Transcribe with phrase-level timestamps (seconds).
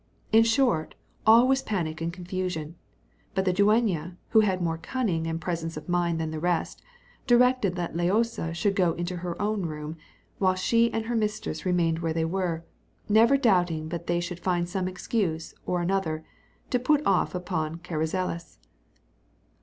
[0.31, 0.95] In short,
[1.27, 2.73] all was panic and confusion;
[3.35, 6.81] but the dueña, who had more cunning and presence of mind than the rest,
[7.27, 9.97] directed that Loaysa should go into her own room,
[10.39, 12.63] whilst she and her mistress remained where they were,
[13.07, 16.25] never doubting but they should find some excuse or another
[16.71, 18.57] to put off upon Carrizales.